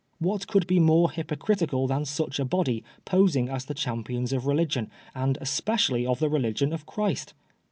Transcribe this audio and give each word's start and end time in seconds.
What 0.17 0.47
could 0.47 0.65
be 0.65 0.79
more 0.79 1.11
hypocritical 1.11 1.85
than 1.85 2.05
such 2.05 2.39
a 2.39 2.43
body 2.45 2.83
posing 3.05 3.49
as 3.49 3.65
the 3.65 3.75
champions 3.75 4.33
of 4.33 4.47
religion, 4.47 4.89
and 5.13 5.37
especially 5.39 6.07
of 6.07 6.17
the 6.17 6.27
religion 6.27 6.73
of 6.73 6.87
Christ 6.87 7.35